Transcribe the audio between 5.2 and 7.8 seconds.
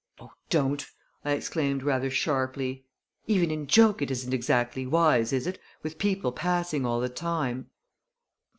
is it, with people passing all the time?"